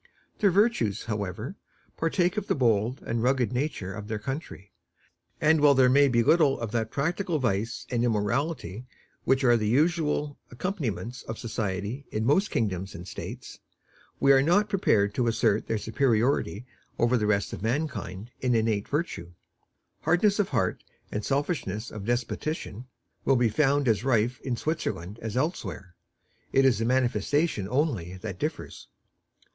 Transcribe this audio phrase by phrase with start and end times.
[0.39, 1.57] Their virtues, however,
[1.95, 4.71] partake of the bold and rugged nature of their country;
[5.39, 8.87] and while there may be little of that practical vice and immorality
[9.25, 13.59] which are the usual accompaniments of society in most kingdoms and states,
[14.19, 16.65] we are not prepared to assert their superiority
[16.97, 19.33] over the rest of mankind in innate virtue.
[19.99, 22.87] Hardness of heart and selfishness of disposition
[23.23, 25.93] will be found as rife in Switzerland as elsewhere;
[26.51, 28.87] it is the manifestation only that differs.